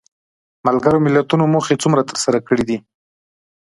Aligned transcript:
ملګرو 0.67 1.03
ملتونو 1.05 1.43
موخې 1.53 1.75
څومره 1.83 2.01
تر 2.09 2.17
سره 2.25 2.39
کړې 2.47 2.63
دي؟ 2.67 2.77